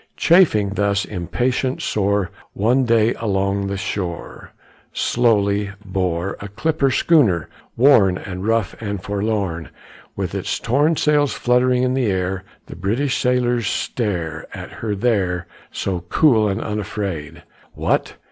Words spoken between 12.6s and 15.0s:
The British sailors stare At her